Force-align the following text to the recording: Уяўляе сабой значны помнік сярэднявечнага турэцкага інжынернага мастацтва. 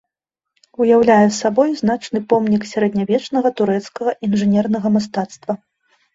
Уяўляе 0.85 1.27
сабой 1.39 1.69
значны 1.81 2.19
помнік 2.33 2.65
сярэднявечнага 2.71 3.49
турэцкага 3.61 4.17
інжынернага 4.31 4.87
мастацтва. 4.99 5.53